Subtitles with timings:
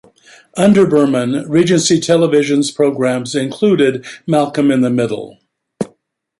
[0.57, 5.37] Under Berman, Regency Television's programs included "Malcolm in the Middle".